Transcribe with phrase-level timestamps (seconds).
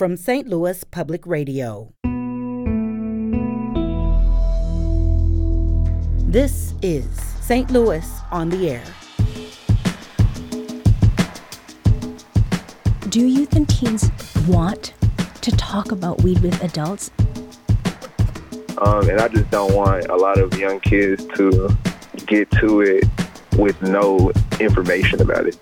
[0.00, 0.48] from St.
[0.48, 1.92] Louis Public Radio.
[6.24, 7.04] This is
[7.42, 7.70] St.
[7.70, 8.82] Louis on the Air.
[13.10, 14.10] Do youth and teens
[14.48, 14.94] want
[15.42, 17.10] to talk about weed with adults?
[18.78, 21.76] Um, and I just don't want a lot of young kids to
[22.24, 23.04] get to it
[23.58, 25.58] with no information about it.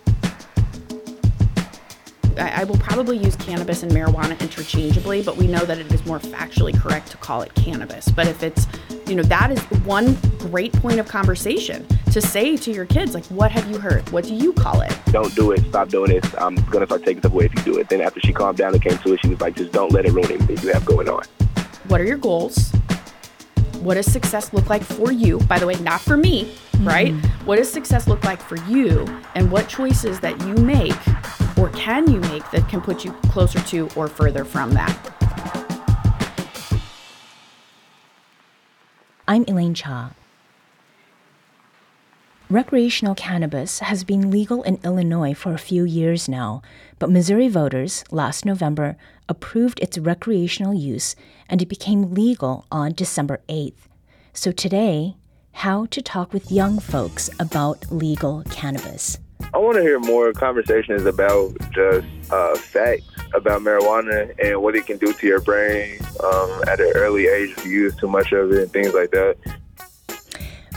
[2.39, 6.05] I, I will probably use cannabis and marijuana interchangeably, but we know that it is
[6.07, 8.09] more factually correct to call it cannabis.
[8.09, 8.67] But if it's,
[9.07, 13.25] you know, that is one great point of conversation to say to your kids, like,
[13.27, 14.09] what have you heard?
[14.11, 14.97] What do you call it?
[15.07, 15.61] Don't do it.
[15.69, 16.35] Stop doing this.
[16.39, 17.89] I'm going to start taking stuff away if you do it.
[17.89, 20.07] Then after she calmed down and came to it, she was like, just don't let
[20.07, 21.23] it ruin anything you have going on.
[21.89, 22.73] What are your goals?
[23.81, 25.39] What does success look like for you?
[25.41, 27.15] By the way, not for me, right?
[27.15, 27.47] Mm-hmm.
[27.47, 29.07] What does success look like for you?
[29.37, 30.97] And what choices that you make
[31.59, 34.97] or can you make that can put you closer to or further from that?
[39.27, 40.13] I'm Elaine Cha.
[42.49, 46.63] Recreational cannabis has been legal in Illinois for a few years now,
[46.99, 48.97] but Missouri voters last November
[49.29, 51.15] approved its recreational use
[51.47, 53.89] and it became legal on December 8th.
[54.33, 55.17] So today,
[55.53, 59.19] how to talk with young folks about legal cannabis.
[59.55, 64.87] I want to hear more conversations about just uh, facts about marijuana and what it
[64.87, 68.33] can do to your brain um, at an early age if you use too much
[68.33, 69.37] of it and things like that.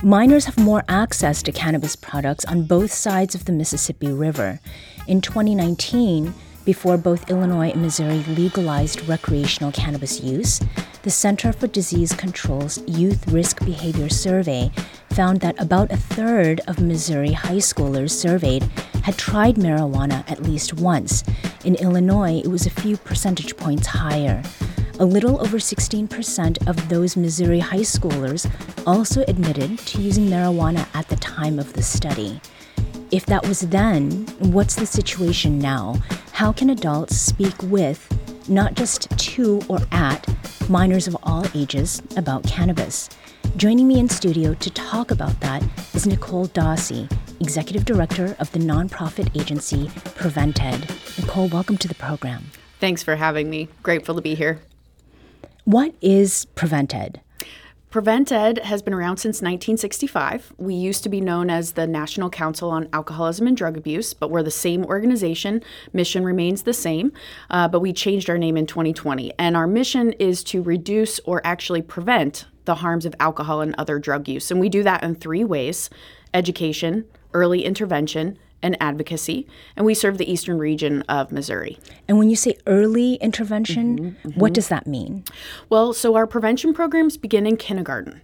[0.03, 4.59] Minors have more access to cannabis products on both sides of the Mississippi River.
[5.07, 6.33] In 2019,
[6.65, 10.59] before both Illinois and Missouri legalized recreational cannabis use,
[11.03, 14.71] the Center for Disease Control's Youth Risk Behavior Survey
[15.11, 18.63] found that about a third of Missouri high schoolers surveyed
[19.03, 21.23] had tried marijuana at least once.
[21.65, 24.43] In Illinois, it was a few percentage points higher.
[24.99, 28.49] A little over 16% of those Missouri high schoolers
[28.85, 32.39] also admitted to using marijuana at the time of the study.
[33.09, 35.95] If that was then, what's the situation now?
[36.41, 38.01] How can adults speak with,
[38.49, 40.25] not just to or at,
[40.67, 43.11] minors of all ages about cannabis?
[43.57, 45.63] Joining me in studio to talk about that
[45.93, 47.07] is Nicole Dawsey,
[47.41, 50.89] Executive Director of the nonprofit agency Prevent Ed.
[51.19, 52.45] Nicole, welcome to the program.
[52.79, 53.69] Thanks for having me.
[53.83, 54.61] Grateful to be here.
[55.65, 57.21] What is Prevent Ed?
[57.91, 60.53] Prevent Ed has been around since 1965.
[60.57, 64.31] We used to be known as the National Council on Alcoholism and Drug Abuse, but
[64.31, 65.61] we're the same organization.
[65.91, 67.11] Mission remains the same,
[67.49, 69.33] uh, but we changed our name in 2020.
[69.37, 73.99] And our mission is to reduce or actually prevent the harms of alcohol and other
[73.99, 74.51] drug use.
[74.51, 75.89] And we do that in three ways
[76.33, 77.03] education,
[77.33, 81.77] early intervention, and advocacy, and we serve the eastern region of Missouri.
[82.07, 84.39] And when you say early intervention, mm-hmm, mm-hmm.
[84.39, 85.23] what does that mean?
[85.69, 88.21] Well, so our prevention programs begin in kindergarten.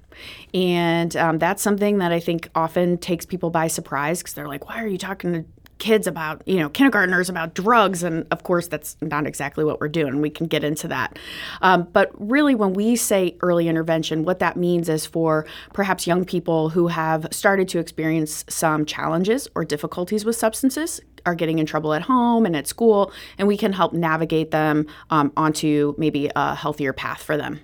[0.54, 4.68] And um, that's something that I think often takes people by surprise because they're like,
[4.68, 5.46] why are you talking to
[5.80, 8.04] kids about, you know, kindergartners about drugs.
[8.04, 10.22] And of course, that's not exactly what we're doing.
[10.22, 11.18] We can get into that.
[11.62, 16.26] Um, but really, when we say early intervention, what that means is for perhaps young
[16.26, 21.66] people who have started to experience some challenges or difficulties with substances, are getting in
[21.66, 26.32] trouble at home and at school, and we can help navigate them um, onto maybe
[26.36, 27.60] a healthier path for them.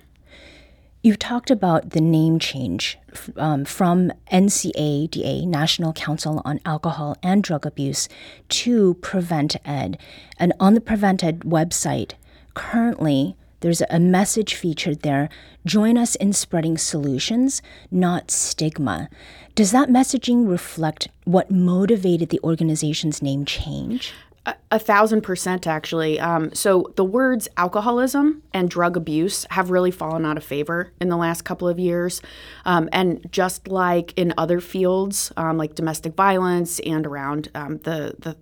[1.04, 2.96] You've talked about the name change
[3.36, 8.08] um, from NCADA, National Council on Alcohol and Drug Abuse,
[8.48, 9.98] to Prevent Ed.
[10.38, 12.12] And on the Prevent Ed website,
[12.54, 15.28] currently, there's a message featured there
[15.66, 17.60] join us in spreading solutions,
[17.90, 19.10] not stigma.
[19.54, 24.14] Does that messaging reflect what motivated the organization's name change?
[24.46, 26.20] A, thousand percent, actually.
[26.20, 31.08] Um, so the words alcoholism and drug abuse have really fallen out of favor in
[31.08, 32.20] the last couple of years.
[32.66, 38.16] Um, and just like in other fields, um, like domestic violence and around um, the
[38.18, 38.36] the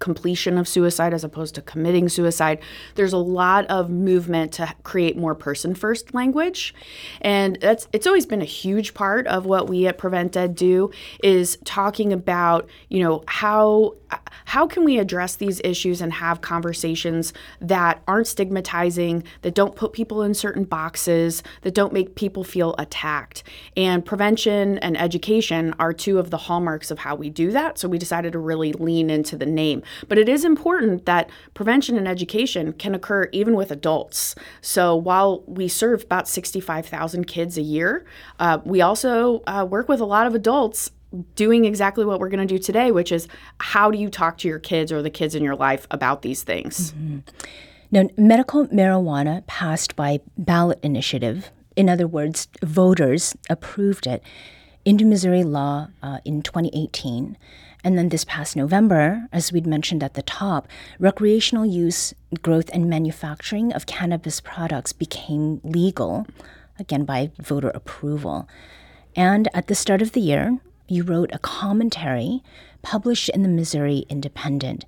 [0.00, 2.58] completion of suicide as opposed to committing suicide,
[2.96, 6.74] there's a lot of movement to create more person first language,
[7.20, 10.90] and that's it's always been a huge part of what we at Prevent do
[11.22, 13.94] is talking about you know how
[14.44, 19.92] how can we address these issues and have conversations that aren't stigmatizing, that don't put
[19.92, 23.42] people in certain boxes, that don't make people feel attacked.
[23.76, 27.78] And prevention and education are two of the hallmarks of how we do that.
[27.78, 29.82] So we decided to really lean into the name.
[30.08, 34.34] But it is important that prevention and education can occur even with adults.
[34.60, 38.04] So while we serve about 65,000 kids a year,
[38.38, 40.90] uh, we also uh, work with a lot of adults
[41.34, 44.48] doing exactly what we're going to do today, which is how do you talk to
[44.48, 46.92] your kids or the kids in your life about these things?
[46.92, 47.18] Mm-hmm.
[47.90, 54.22] Now, medical marijuana passed by ballot initiative, in other words, voters approved it
[54.84, 57.36] into Missouri law uh, in 2018.
[57.84, 60.66] And then this past November, as we'd mentioned at the top,
[60.98, 66.26] recreational use, growth, and manufacturing of cannabis products became legal,
[66.78, 68.48] again by voter approval.
[69.14, 70.58] And at the start of the year,
[70.88, 72.42] you wrote a commentary
[72.82, 74.84] published in the Missouri Independent.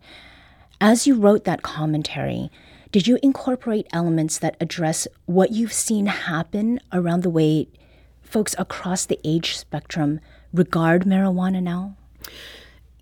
[0.81, 2.51] As you wrote that commentary,
[2.93, 7.69] did you incorporate elements that address what you've seen happen around the way
[8.23, 10.21] folks across the age spectrum
[10.53, 11.97] regard marijuana now?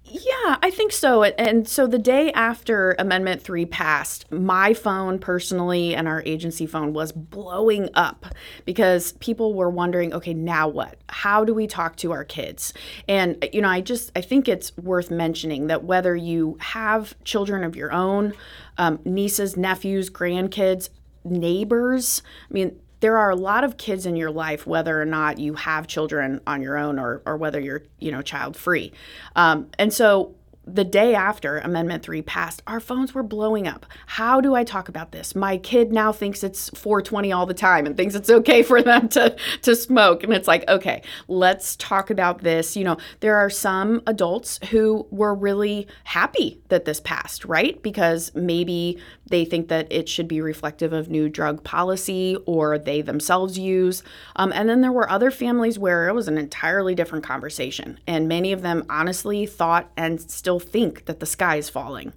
[0.09, 1.25] Yeah, I think so.
[1.25, 6.93] And so the day after Amendment 3 passed, my phone personally and our agency phone
[6.93, 8.27] was blowing up
[8.65, 10.97] because people were wondering, okay, now what?
[11.09, 12.73] How do we talk to our kids?
[13.09, 17.65] And, you know, I just, I think it's worth mentioning that whether you have children
[17.65, 18.33] of your own,
[18.79, 20.89] um, nieces, nephews, grandkids,
[21.25, 25.39] neighbors, I mean, there are a lot of kids in your life, whether or not
[25.39, 28.93] you have children on your own or, or whether you're, you know, child free.
[29.35, 30.35] Um, and so
[30.67, 33.87] the day after Amendment 3 passed, our phones were blowing up.
[34.07, 35.35] How do I talk about this?
[35.37, 39.09] My kid now thinks it's 420 all the time and thinks it's okay for them
[39.11, 40.25] to, to smoke.
[40.25, 42.77] And it's like, okay, let's talk about this.
[42.77, 47.81] You know, there are some adults who were really happy that this passed, right?
[47.83, 48.99] Because maybe
[49.29, 54.03] they think that it should be reflective of new drug policy or they themselves use.
[54.37, 57.99] Um, and then there were other families where it was an entirely different conversation.
[58.07, 62.13] And many of them honestly thought and still think that the sky is falling.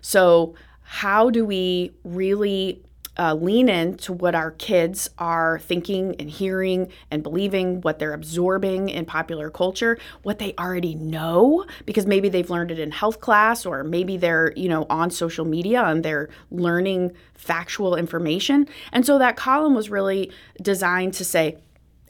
[0.00, 2.82] So, how do we really
[3.18, 8.88] uh, lean into what our kids are thinking and hearing and believing, what they're absorbing
[8.88, 13.66] in popular culture, what they already know, because maybe they've learned it in health class
[13.66, 18.66] or maybe they're, you know, on social media and they're learning factual information.
[18.92, 21.58] And so that column was really designed to say,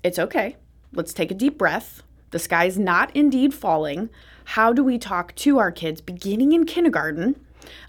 [0.04, 0.56] it's okay.
[0.92, 2.02] Let's take a deep breath.
[2.32, 4.10] The sky's not indeed falling.
[4.44, 7.36] How do we talk to our kids beginning in kindergarten?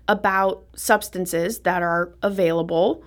[0.07, 3.03] about substances that are available,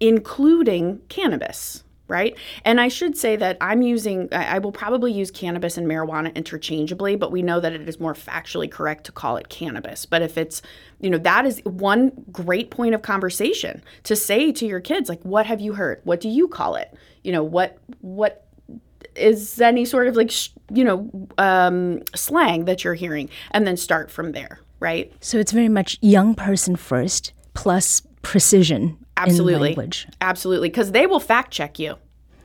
[0.00, 2.36] including cannabis right?
[2.66, 7.16] And I should say that I'm using, I will probably use cannabis and marijuana interchangeably,
[7.16, 10.04] but we know that it is more factually correct to call it cannabis.
[10.04, 10.60] But if it's,
[11.00, 15.22] you know, that is one great point of conversation to say to your kids, like,
[15.22, 16.02] what have you heard?
[16.04, 16.92] What do you call it?
[17.24, 18.46] You know, what, what,
[19.14, 20.32] is any sort of like
[20.72, 25.12] you know um, slang that you're hearing and then start from there right?
[25.20, 29.54] So it's very much young person first plus precision Absolutely.
[29.54, 30.08] in language.
[30.20, 31.96] Absolutely, because they will fact check you.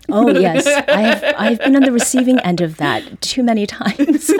[0.09, 4.31] Oh yes, I've I've been on the receiving end of that too many times.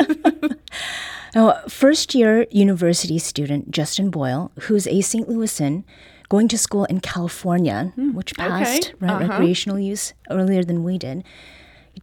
[1.35, 5.27] now, first year university student Justin Boyle, who's a St.
[5.27, 5.83] Louisan,
[6.29, 8.93] going to school in California, hmm, which passed okay.
[8.99, 9.27] right, uh-huh.
[9.27, 11.23] recreational use earlier than we did.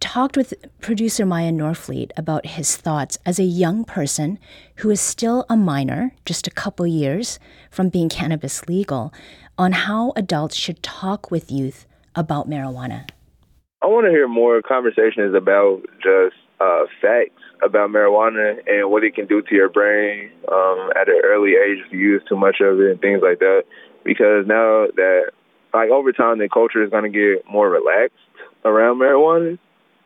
[0.00, 4.38] Talked with producer Maya Norfleet about his thoughts as a young person
[4.76, 7.38] who is still a minor, just a couple years
[7.70, 9.12] from being cannabis legal,
[9.56, 13.08] on how adults should talk with youth about marijuana.
[13.82, 19.14] I want to hear more conversations about just uh, facts about marijuana and what it
[19.14, 22.56] can do to your brain um, at an early age if you use too much
[22.60, 23.64] of it and things like that.
[24.04, 25.30] Because now that,
[25.72, 28.18] like, over time, the culture is going to get more relaxed
[28.64, 29.58] around marijuana.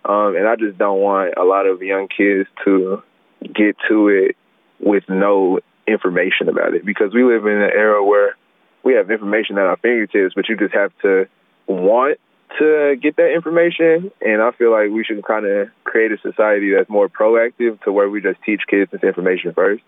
[0.05, 3.03] Um, and I just don't want a lot of young kids to
[3.43, 4.37] get to it
[4.81, 8.37] with no information about it because we live in an era where
[8.85, 11.27] we have information at our fingertips, but you just have to
[11.67, 12.19] want
[12.59, 14.11] to get that information.
[14.21, 17.93] And I feel like we should kind of create a society that's more proactive to
[17.93, 19.83] where we just teach kids this information first.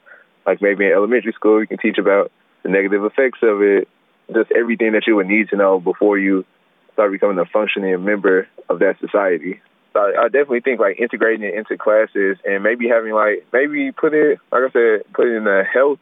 [0.47, 3.89] Like maybe in elementary school, you can teach about the negative effects of it,
[4.33, 6.45] just everything that you would need to know before you
[6.93, 9.61] start becoming a functioning member of that society.
[9.95, 14.15] I, I definitely think like integrating it into classes and maybe having like maybe put
[14.15, 15.99] it like I said put it in the health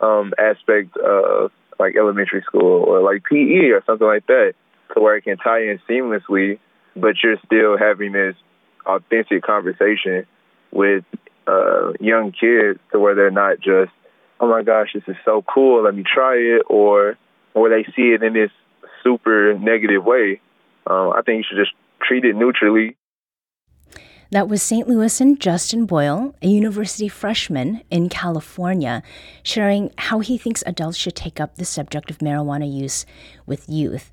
[0.00, 4.54] um, aspect of like elementary school or like PE or something like that
[4.94, 6.58] to where it can tie in seamlessly,
[6.96, 8.34] but you're still having this
[8.86, 10.26] authentic conversation
[10.72, 11.04] with
[11.46, 13.92] uh, young kids to where they're not just,
[14.40, 17.16] oh my gosh, this is so cool, let me try it, or
[17.54, 18.50] or they see it in this
[19.02, 20.40] super negative way.
[20.86, 22.96] Um, I think you should just treat it neutrally
[24.30, 24.86] that was St.
[24.86, 29.02] Louisan Justin Boyle, a university freshman in California,
[29.42, 33.06] sharing how he thinks adults should take up the subject of marijuana use
[33.46, 34.10] with youth.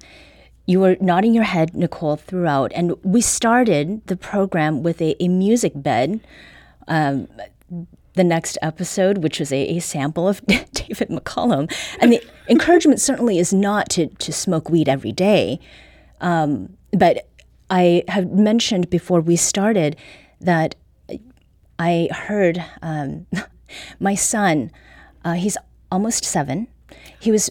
[0.66, 5.28] You were nodding your head, Nicole, throughout, and we started the program with a, a
[5.28, 6.22] music bed.
[6.88, 7.28] Um,
[8.16, 11.70] the next episode, which was a, a sample of David McCallum.
[12.00, 15.60] And the encouragement certainly is not to, to smoke weed every day.
[16.22, 17.28] Um, but
[17.70, 19.96] I have mentioned before we started
[20.40, 20.76] that
[21.80, 23.26] I heard um,
[24.00, 24.72] my son,
[25.24, 25.58] uh, he's
[25.92, 26.68] almost seven.
[27.20, 27.50] He was,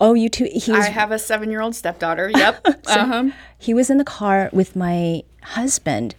[0.00, 0.48] oh, you too.
[0.52, 2.30] He was, I have a seven year old stepdaughter.
[2.34, 2.66] Yep.
[2.86, 3.30] uh-huh.
[3.58, 6.14] he was in the car with my husband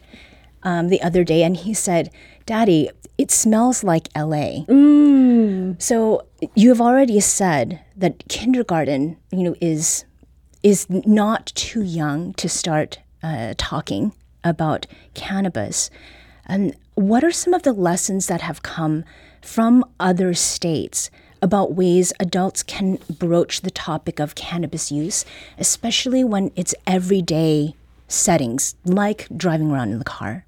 [0.64, 2.12] um, the other day and he said,
[2.46, 4.66] Daddy, it smells like LA.
[5.78, 10.06] So you have already said that kindergarten, you know, is
[10.64, 14.14] is not too young to start uh, talking
[14.44, 15.90] about cannabis.
[16.46, 19.04] And what are some of the lessons that have come
[19.42, 21.10] from other states
[21.42, 25.26] about ways adults can broach the topic of cannabis use,
[25.58, 27.76] especially when it's everyday
[28.08, 30.46] settings, like driving around in the car?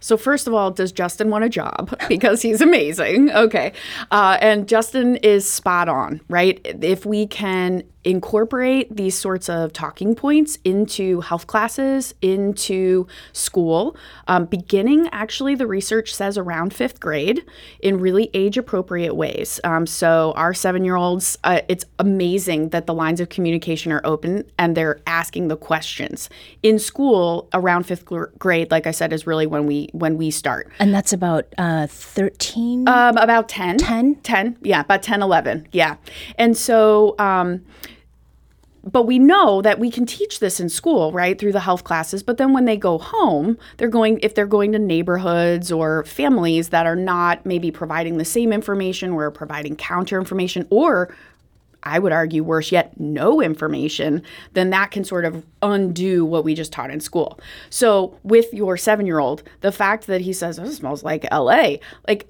[0.00, 1.94] So, first of all, does Justin want a job?
[2.08, 3.30] Because he's amazing.
[3.30, 3.72] Okay.
[4.10, 6.58] Uh, and Justin is spot on, right?
[6.64, 13.94] If we can incorporate these sorts of talking points into health classes, into school,
[14.28, 17.44] um, beginning actually, the research says around fifth grade
[17.80, 19.60] in really age appropriate ways.
[19.64, 24.00] Um, so, our seven year olds, uh, it's amazing that the lines of communication are
[24.04, 26.30] open and they're asking the questions.
[26.62, 30.30] In school, around fifth gr- grade, like I said, is really when we when we
[30.30, 30.70] start.
[30.78, 32.88] And that's about uh, 13?
[32.88, 33.78] Um, about 10.
[33.78, 34.16] 10?
[34.16, 35.96] 10, yeah, about 10, 11, yeah.
[36.36, 37.64] And so, um,
[38.84, 42.22] but we know that we can teach this in school, right, through the health classes.
[42.22, 46.70] But then when they go home, they're going, if they're going to neighborhoods or families
[46.70, 51.14] that are not maybe providing the same information or providing counter information or
[51.88, 56.54] I would argue worse yet, no information, then that can sort of undo what we
[56.54, 57.40] just taught in school.
[57.70, 61.26] So, with your seven year old, the fact that he says, oh, it smells like
[61.32, 61.76] LA,
[62.06, 62.28] like,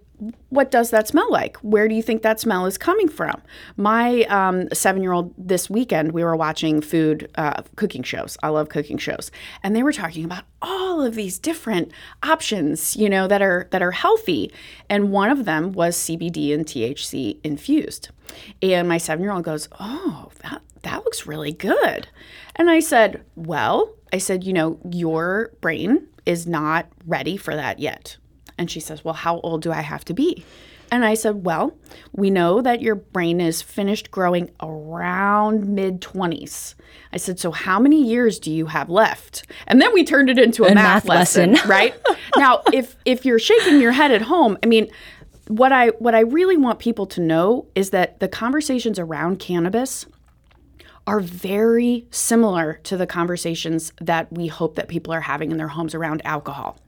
[0.48, 1.56] what does that smell like?
[1.58, 3.40] Where do you think that smell is coming from?
[3.76, 8.36] My um, seven year old this weekend, we were watching food uh, cooking shows.
[8.42, 9.30] I love cooking shows.
[9.62, 13.82] And they were talking about all of these different options, you know, that are that
[13.82, 14.52] are healthy.
[14.90, 18.10] And one of them was CBD and THC infused.
[18.62, 22.08] And my seven year old goes, Oh, that, that looks really good.
[22.56, 27.78] And I said, Well, I said, you know, your brain is not ready for that
[27.78, 28.16] yet.
[28.58, 30.44] And she says, Well, how old do I have to be?
[30.90, 31.76] And I said, Well,
[32.12, 36.74] we know that your brain is finished growing around mid 20s.
[37.12, 39.46] I said, So how many years do you have left?
[39.66, 41.70] And then we turned it into a, A math, math lesson, lesson.
[41.70, 41.94] right?
[42.36, 44.88] now, if if you're shaking your head at home, I mean,
[45.48, 50.06] what I what I really want people to know is that the conversations around cannabis
[51.06, 55.68] are very similar to the conversations that we hope that people are having in their
[55.68, 56.78] homes around alcohol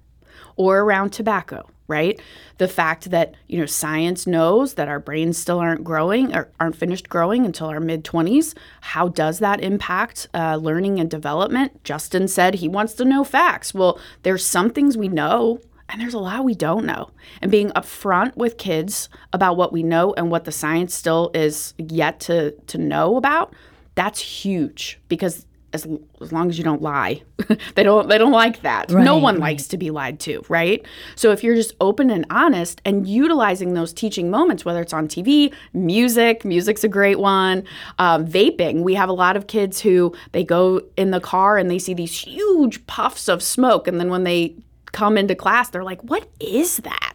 [0.61, 2.21] or around tobacco, right?
[2.59, 6.77] The fact that, you know, science knows that our brains still aren't growing or aren't
[6.77, 8.55] finished growing until our mid 20s.
[8.83, 11.83] How does that impact uh, learning and development?
[11.83, 13.73] Justin said he wants to know facts.
[13.73, 17.09] Well, there's some things we know and there's a lot we don't know.
[17.41, 21.73] And being upfront with kids about what we know and what the science still is
[21.79, 23.55] yet to, to know about,
[23.95, 25.87] that's huge because as,
[26.21, 27.23] as long as you don't lie.
[27.75, 28.91] They don't they don't like that.
[28.91, 30.85] No Right, one likes to be lied to right?
[31.17, 35.09] So if you're just open and honest and utilizing those teaching moments whether it's on
[35.09, 37.65] tv music music's a great one
[37.99, 38.83] um, vaping.
[38.83, 41.95] We have a lot of kids who they go in the car and they see
[41.95, 44.55] these huge puffs of smoke and then when they
[44.93, 47.13] come into class they're like what is that?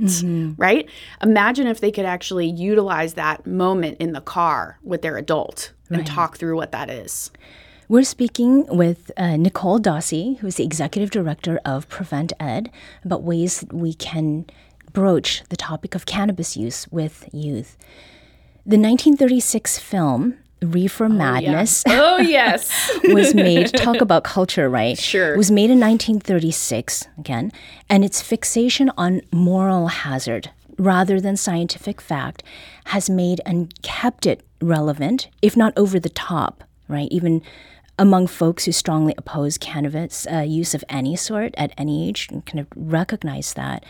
[0.57, 0.89] Right?
[1.21, 6.05] Imagine if they could actually utilize that moment in the car with their adult and
[6.05, 7.31] talk through what that is
[7.87, 12.71] We're speaking with uh, Nicole Dawsey, who's the executive director of Prevent Ed,
[13.03, 14.45] about ways that we can
[14.91, 17.77] broach the topic of cannabis use with youth.
[18.65, 23.71] The 1936 film Reefer Madness oh yes was made.
[23.73, 24.97] Talk about culture, right?
[24.97, 25.35] Sure.
[25.35, 27.51] It was made in 1936 again,
[27.87, 30.49] and its fixation on moral hazard
[30.79, 32.41] rather than scientific fact
[32.85, 37.07] has made and kept it relevant, if not over the top, right?
[37.11, 37.41] Even
[37.97, 42.45] among folks who strongly oppose cannabis uh, use of any sort at any age, and
[42.45, 43.85] kind of recognize that.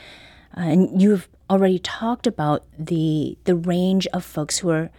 [0.56, 4.90] Uh, and you've already talked about the the range of folks who are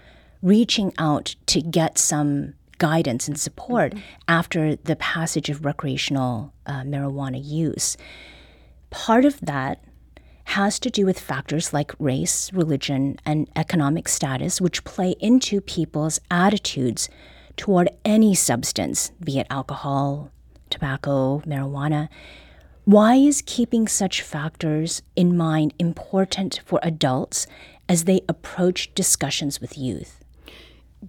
[0.43, 3.95] reaching out to get some guidance and support
[4.29, 7.97] after the passage of recreational uh, marijuana use.
[8.91, 9.83] Part of that
[10.45, 16.21] has to do with factors like race, religion, and economic status, which play into people's
[16.31, 17.09] attitudes
[17.57, 20.31] toward any substance, be it alcohol,
[20.71, 22.09] tobacco, marijuana.
[22.85, 27.47] Why is keeping such factors in mind important for adults
[27.89, 30.23] as they approach discussions with youth?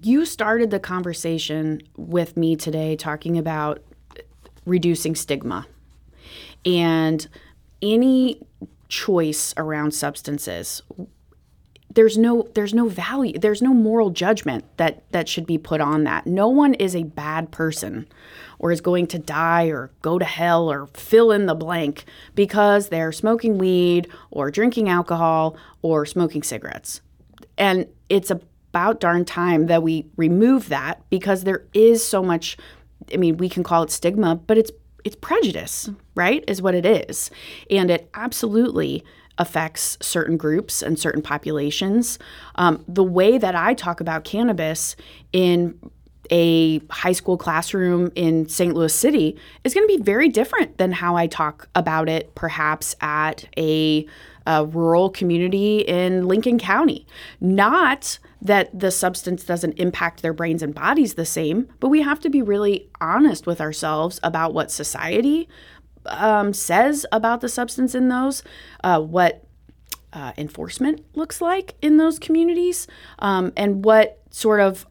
[0.01, 3.81] You started the conversation with me today talking about
[4.65, 5.67] reducing stigma.
[6.65, 7.27] And
[7.81, 8.41] any
[8.89, 10.81] choice around substances
[11.97, 16.03] there's no there's no value there's no moral judgment that that should be put on
[16.03, 18.07] that no one is a bad person
[18.59, 22.89] or is going to die or go to hell or fill in the blank because
[22.89, 27.01] they're smoking weed or drinking alcohol or smoking cigarettes.
[27.57, 32.57] And it's about darn time that we remove that because there is so much
[33.11, 34.71] I mean, we can call it stigma, but it's
[35.03, 36.43] it's prejudice, right?
[36.47, 37.31] Is what it is.
[37.71, 39.03] And it absolutely
[39.37, 42.19] affects certain groups and certain populations.
[42.55, 44.95] Um, the way that I talk about cannabis
[45.31, 45.79] in
[46.31, 48.73] a high school classroom in St.
[48.73, 52.95] Louis City is going to be very different than how I talk about it perhaps
[53.01, 54.05] at a,
[54.45, 57.05] a, rural community in Lincoln County.
[57.39, 62.19] Not that the substance doesn't impact their brains and bodies the same, but we have
[62.19, 65.47] to be really honest with ourselves about what society
[66.09, 68.43] um, says about the substance in those,
[68.83, 69.43] uh, what
[70.13, 72.87] uh, enforcement looks like in those communities,
[73.19, 74.85] um, and what sort of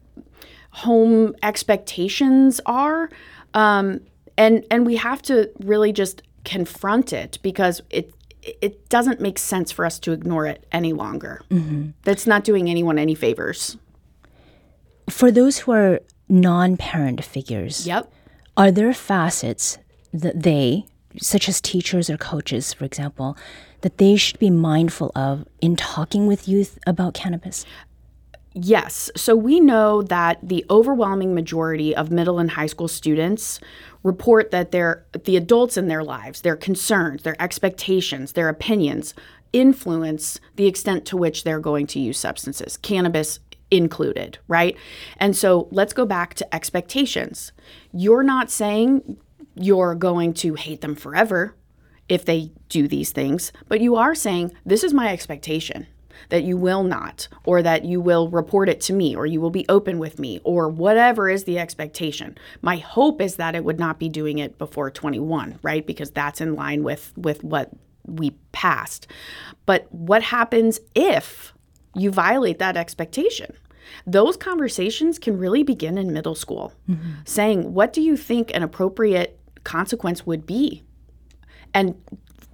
[0.71, 3.09] home expectations are.
[3.53, 4.01] Um,
[4.37, 8.13] and and we have to really just confront it because it
[8.61, 11.41] it doesn't make sense for us to ignore it any longer.
[11.49, 11.89] Mm-hmm.
[12.03, 13.77] That's not doing anyone any favors.
[15.09, 18.11] For those who are non-parent figures, yep.
[18.55, 19.77] are there facets
[20.13, 20.85] that they,
[21.19, 23.37] such as teachers or coaches, for example,
[23.81, 27.65] that they should be mindful of in talking with youth about cannabis?
[28.53, 29.11] Yes.
[29.15, 33.59] So we know that the overwhelming majority of middle and high school students
[34.01, 39.13] report that their the adults in their lives, their concerns, their expectations, their opinions
[39.53, 44.75] influence the extent to which they're going to use substances, cannabis included, right?
[45.17, 47.51] And so let's go back to expectations.
[47.91, 49.17] You're not saying
[49.63, 51.55] you're going to hate them forever
[52.09, 55.87] if they do these things, but you are saying this is my expectation
[56.29, 59.49] that you will not, or that you will report it to me, or you will
[59.49, 62.37] be open with me, or whatever is the expectation.
[62.61, 65.85] My hope is that it would not be doing it before 21, right?
[65.85, 67.69] Because that's in line with with what
[68.05, 69.07] we passed.
[69.65, 71.53] But what happens if
[71.95, 73.53] you violate that expectation?
[74.05, 77.11] Those conversations can really begin in middle school, mm-hmm.
[77.25, 80.83] saying, What do you think an appropriate consequence would be?
[81.73, 81.95] And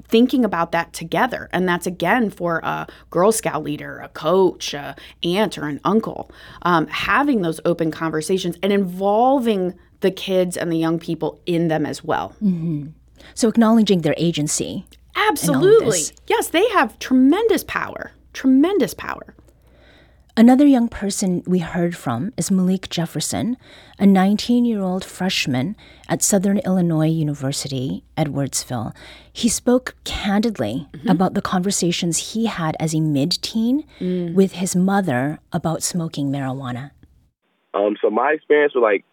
[0.08, 1.50] thinking about that together.
[1.54, 6.30] And that's again for a Girl Scout leader, a coach, a aunt, or an uncle,
[6.64, 11.86] um, having those open conversations and involving the kids and the young people in them
[11.86, 12.36] as well.
[12.44, 12.88] Mm-hmm.
[13.34, 14.86] So acknowledging their agency.
[15.16, 16.02] Absolutely.
[16.28, 18.12] Yes, they have tremendous power.
[18.34, 19.36] Tremendous power.
[20.36, 23.56] Another young person we heard from is Malik Jefferson,
[24.00, 25.76] a 19 year old freshman
[26.10, 28.96] at Southern Illinois University, Edwardsville.
[29.32, 31.08] He spoke candidly mm-hmm.
[31.08, 34.34] about the conversations he had as a mid teen mm.
[34.34, 36.90] with his mother about smoking marijuana.
[37.76, 39.06] Um, so, my experience with like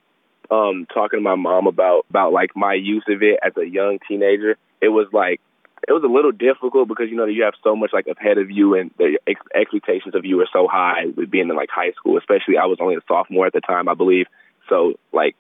[0.50, 3.98] um, talking to my mom about, about like my use of it as a young
[4.08, 5.42] teenager, it was like
[5.90, 8.48] it was a little difficult because you know you have so much like ahead of
[8.48, 11.90] you and the ex- expectations of you are so high with being in like high
[11.98, 12.16] school.
[12.16, 14.26] Especially I was only a sophomore at the time, I believe.
[14.68, 15.34] So like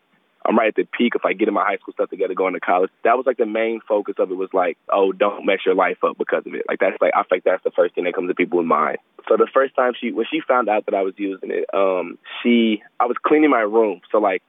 [0.44, 2.60] I'm right at the peak of like getting my high school stuff together, going to
[2.60, 2.90] college.
[3.04, 6.02] That was like the main focus of it was like, oh, don't mess your life
[6.02, 6.64] up because of it.
[6.68, 8.98] Like that's like I think that's the first thing that comes to people's mind.
[9.28, 12.18] So the first time she when she found out that I was using it, um,
[12.42, 14.00] she I was cleaning my room.
[14.10, 14.42] So like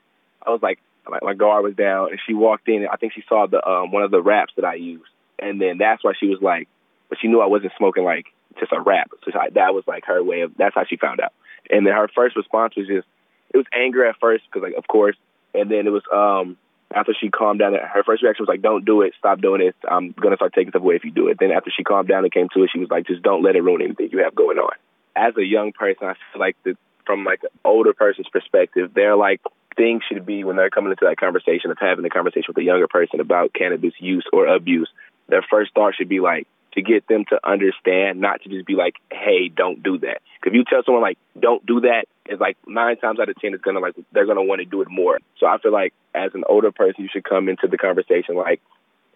[0.44, 3.14] I was like my, my guard was down and she walked in and I think
[3.14, 5.11] she saw the um one of the wraps that I used
[5.42, 6.68] and then that's why she was like,
[7.10, 8.28] but she knew I wasn't smoking like
[8.60, 9.12] just a rap.
[9.26, 10.56] So I, that was like her way of.
[10.58, 11.34] That's how she found out.
[11.70, 13.08] And then her first response was just,
[13.54, 15.16] it was anger at first because like of course,
[15.54, 16.58] and then it was um
[16.94, 17.74] after she calmed down.
[17.74, 19.14] Her first reaction was like, "Don't do it.
[19.18, 19.76] Stop doing it.
[19.90, 22.24] I'm gonna start taking stuff away if you do it." Then after she calmed down
[22.24, 24.36] and came to it, she was like, "Just don't let it ruin anything you have
[24.36, 24.72] going on."
[25.16, 29.16] As a young person, I feel like the, from like an older person's perspective, they're
[29.16, 29.42] like
[29.76, 32.64] things should be when they're coming into that conversation of having a conversation with a
[32.64, 34.90] younger person about cannabis use or abuse
[35.32, 38.76] their first thought should be like to get them to understand, not to just be
[38.76, 42.58] like, "Hey, don't do that." If you tell someone like, "Don't do that," it's like
[42.68, 45.18] nine times out of ten, it's gonna like they're gonna want to do it more.
[45.38, 48.62] So I feel like as an older person, you should come into the conversation like,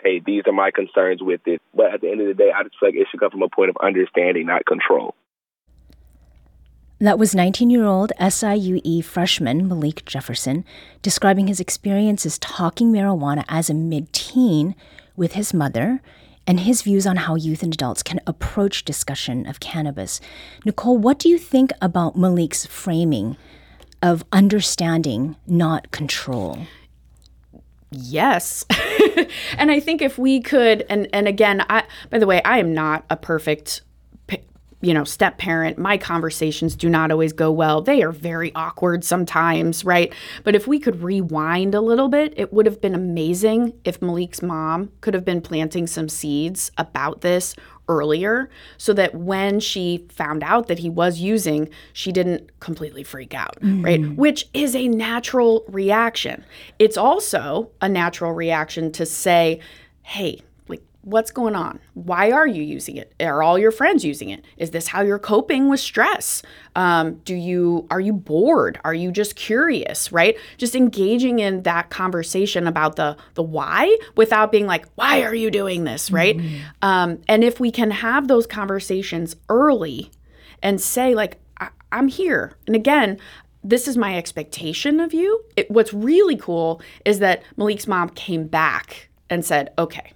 [0.02, 2.64] "Hey, these are my concerns with it." But at the end of the day, I
[2.64, 5.16] just feel like it should come from a point of understanding, not control.
[7.00, 10.64] That was 19 year old SIUE freshman Malik Jefferson
[11.02, 14.76] describing his experiences talking marijuana as a mid teen
[15.16, 16.02] with his mother
[16.48, 20.22] and his views on how youth and adults can approach discussion of cannabis.
[20.64, 23.36] Nicole, what do you think about Malik's framing
[24.02, 26.60] of understanding, not control?
[27.90, 28.66] Yes.
[29.58, 32.74] and I think if we could and and again, I by the way, I am
[32.74, 33.82] not a perfect
[34.86, 37.82] you know, step parent, my conversations do not always go well.
[37.82, 40.14] They are very awkward sometimes, right?
[40.44, 44.44] But if we could rewind a little bit, it would have been amazing if Malik's
[44.44, 47.56] mom could have been planting some seeds about this
[47.88, 53.34] earlier so that when she found out that he was using, she didn't completely freak
[53.34, 53.84] out, mm.
[53.84, 54.16] right?
[54.16, 56.46] Which is a natural reaction.
[56.78, 59.60] It's also a natural reaction to say,
[60.04, 60.42] hey,
[61.06, 61.80] what's going on?
[61.94, 63.14] Why are you using it?
[63.20, 64.44] Are all your friends using it?
[64.58, 66.42] Is this how you're coping with stress?
[66.76, 68.80] Um, do you are you bored?
[68.84, 70.12] Are you just curious?
[70.12, 70.36] Right?
[70.58, 75.52] Just engaging in that conversation about the the why without being like, why are you
[75.52, 76.10] doing this?
[76.12, 76.38] Right?
[76.38, 76.58] Mm-hmm.
[76.82, 80.10] Um, and if we can have those conversations early
[80.64, 83.20] and say like, I- I'm here, and again,
[83.64, 85.44] this is my expectation of you.
[85.56, 90.12] It, what's really cool is that Malik's mom came back and said, okay,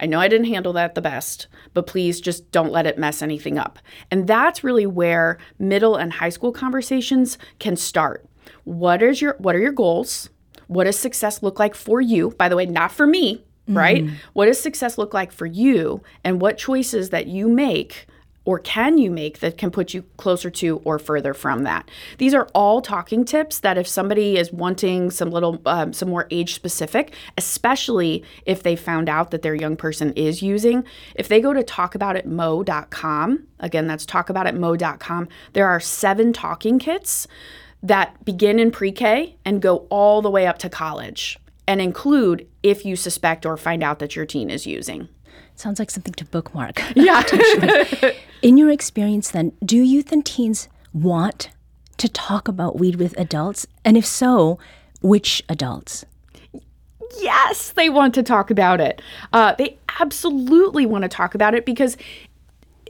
[0.00, 3.22] I know I didn't handle that the best, but please just don't let it mess
[3.22, 3.78] anything up.
[4.10, 8.26] And that's really where middle and high school conversations can start.
[8.64, 10.30] What is your what are your goals?
[10.68, 12.30] What does success look like for you?
[12.30, 14.04] By the way, not for me, right?
[14.04, 14.16] Mm-hmm.
[14.32, 18.06] What does success look like for you and what choices that you make
[18.46, 21.90] or can you make that can put you closer to or further from that?
[22.16, 26.28] These are all talking tips that if somebody is wanting some little, um, some more
[26.30, 30.84] age specific, especially if they found out that their young person is using,
[31.16, 37.26] if they go to talkaboutitmo.com, again, that's talkaboutitmo.com, there are seven talking kits
[37.82, 42.46] that begin in pre K and go all the way up to college and include
[42.62, 45.08] if you suspect or find out that your teen is using.
[45.54, 46.82] Sounds like something to bookmark.
[46.96, 47.22] Yeah.
[48.42, 51.50] In your experience, then, do youth and teens want
[51.98, 53.66] to talk about weed with adults?
[53.84, 54.58] And if so,
[55.00, 56.04] which adults?
[57.18, 59.00] Yes, they want to talk about it.
[59.32, 61.96] Uh, they absolutely want to talk about it because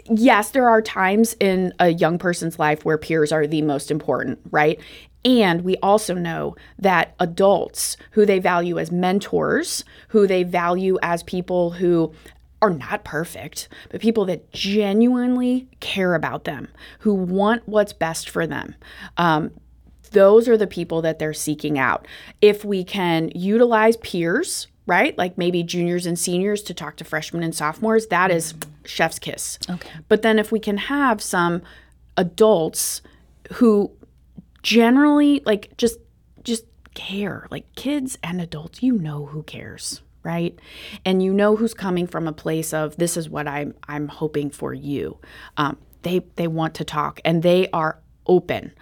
[0.08, 4.38] yes, there are times in a young person's life where peers are the most important,
[4.50, 4.80] right?
[5.24, 11.24] And we also know that adults who they value as mentors, who they value as
[11.24, 12.12] people who
[12.66, 16.68] are not perfect, but people that genuinely care about them,
[17.00, 18.74] who want what's best for them.
[19.16, 19.52] Um,
[20.10, 22.06] those are the people that they're seeking out.
[22.40, 27.42] If we can utilize peers, right, like maybe juniors and seniors to talk to freshmen
[27.42, 29.58] and sophomores, that is chef's kiss.
[29.68, 29.90] Okay.
[30.08, 31.62] But then if we can have some
[32.16, 33.02] adults
[33.54, 33.92] who
[34.62, 35.98] generally like just
[36.42, 40.58] just care, like kids and adults, you know who cares right?
[41.04, 44.50] And you know who's coming from a place of this is what I'm I'm hoping
[44.50, 45.18] for you.
[45.56, 48.72] Um, they they want to talk and they are open.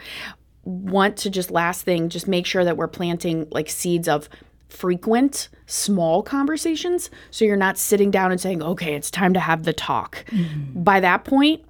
[0.64, 4.30] Want to just last thing, just make sure that we're planting like seeds of
[4.70, 9.62] frequent small conversations so you're not sitting down and saying okay it's time to have
[9.62, 10.82] the talk mm-hmm.
[10.82, 11.64] by that point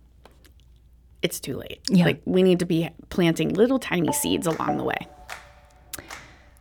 [1.21, 2.07] it's too late yeah.
[2.07, 5.07] like we need to be planting little tiny seeds along the way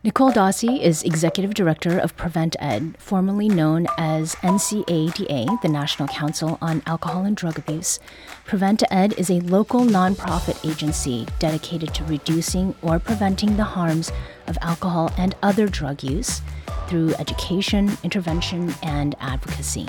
[0.04, 6.58] Nicole Dawsey is Executive Director of Prevent Ed, formerly known as NCADA, the National Council
[6.60, 7.98] on Alcohol and Drug Abuse.
[8.44, 14.12] Prevent Ed is a local nonprofit agency dedicated to reducing or preventing the harms
[14.46, 16.42] of alcohol and other drug use
[16.86, 19.88] through education, intervention, and advocacy.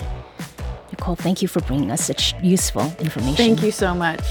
[0.93, 3.35] Nicole, thank you for bringing us such useful information.
[3.35, 4.21] Thank you so much.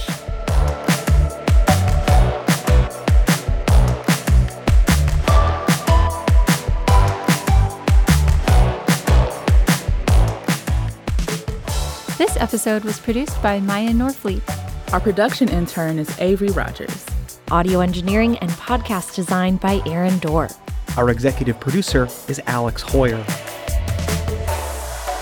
[12.17, 14.41] This episode was produced by Maya Norfleet.
[14.93, 17.05] Our production intern is Avery Rogers.
[17.51, 20.49] Audio engineering and podcast design by Aaron Doerr.
[20.97, 23.21] Our executive producer is Alex Heuer.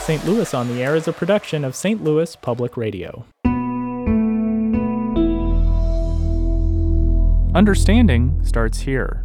[0.01, 0.23] St.
[0.27, 2.05] Louis on the Air is a production of St.
[2.05, 3.25] Louis Public Radio.
[7.55, 9.25] Understanding starts here.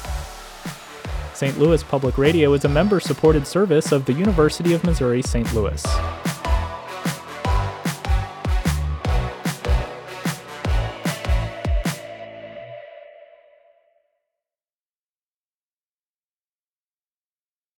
[1.41, 1.57] St.
[1.57, 5.51] Louis Public Radio is a member supported service of the University of Missouri St.
[5.55, 5.83] Louis.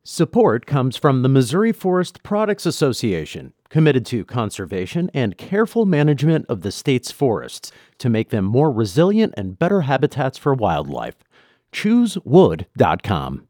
[0.03, 6.61] Support comes from the Missouri Forest Products Association, committed to conservation and careful management of
[6.61, 11.17] the state's forests to make them more resilient and better habitats for wildlife.
[11.71, 13.39] ChooseWood.com.